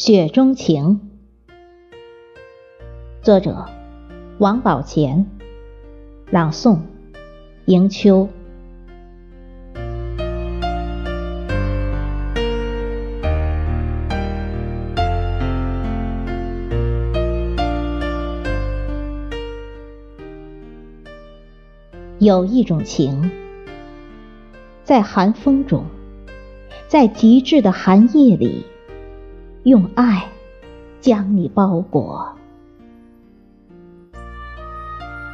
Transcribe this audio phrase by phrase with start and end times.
[0.00, 1.00] 雪中情，
[3.20, 3.66] 作者
[4.38, 5.26] 王宝乾，
[6.30, 6.78] 朗诵
[7.64, 8.28] 迎秋。
[22.20, 23.28] 有一种情，
[24.84, 25.84] 在寒风中，
[26.86, 28.64] 在极致的寒夜里。
[29.68, 30.30] 用爱
[30.98, 32.34] 将你包裹，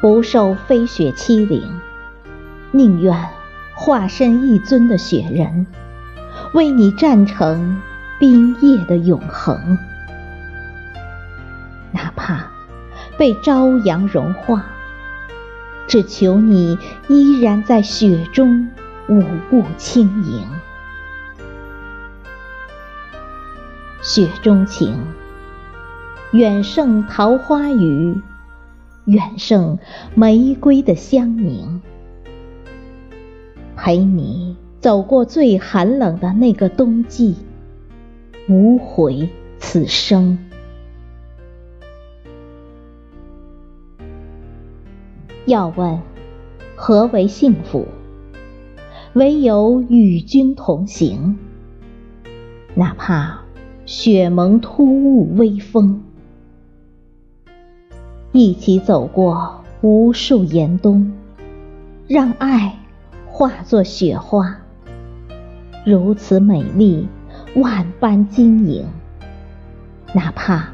[0.00, 1.62] 不受飞雪欺凌，
[2.70, 3.28] 宁愿
[3.74, 5.66] 化身一尊的雪人，
[6.54, 7.82] 为你站成
[8.18, 9.76] 冰夜的永恒。
[11.90, 12.46] 哪怕
[13.18, 14.64] 被朝阳融化，
[15.86, 18.70] 只求你依然在雪中
[19.08, 20.46] 舞步轻盈。
[24.02, 24.98] 雪中情，
[26.32, 28.20] 远胜桃花雨，
[29.04, 29.78] 远胜
[30.16, 31.80] 玫瑰的香凝。
[33.76, 37.36] 陪你走过最寒冷的那个冬季，
[38.48, 39.28] 无悔
[39.60, 40.36] 此生。
[45.46, 46.00] 要问
[46.74, 47.86] 何为幸福？
[49.12, 51.38] 唯有与君同行，
[52.74, 53.41] 哪怕。
[53.84, 56.04] 雪蒙突兀微风，
[58.30, 61.12] 一起走过无数严冬，
[62.06, 62.78] 让爱
[63.26, 64.56] 化作雪花，
[65.84, 67.08] 如此美丽，
[67.56, 68.86] 万般晶莹。
[70.14, 70.68] 哪怕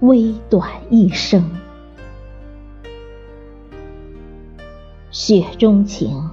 [0.00, 1.44] 微短一生，
[5.10, 6.30] 雪中情，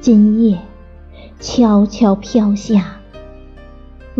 [0.00, 0.60] 今夜
[1.40, 2.99] 悄悄飘下。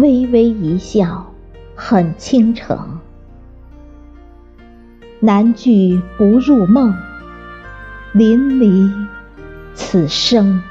[0.01, 1.31] 微微一笑，
[1.75, 3.01] 很倾城。
[5.21, 6.97] 难聚不入梦，
[8.15, 8.91] 淋漓
[9.75, 10.63] 此生。